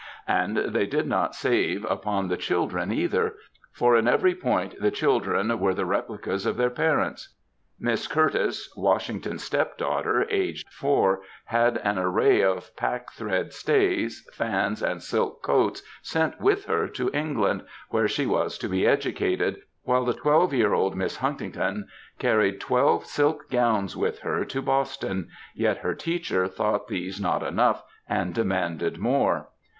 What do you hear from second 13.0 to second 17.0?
thread stays, fans, and silk coats sent with her